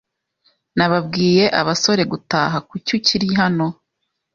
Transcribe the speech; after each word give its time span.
Nababwiye 0.77 1.45
abasore 1.61 2.03
gutaha. 2.11 2.57
Kuki 2.69 2.91
ukiri 2.97 3.27
hano? 3.39 3.67